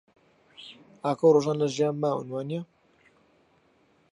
ئاکۆ 1.03 1.25
و 1.27 1.33
ڕۆژان 1.35 1.57
لە 1.61 1.67
ژیان 1.75 1.95
ماون، 2.01 2.27
وانییە؟ 2.31 2.61